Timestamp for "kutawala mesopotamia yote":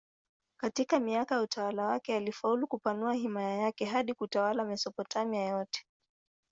4.13-5.85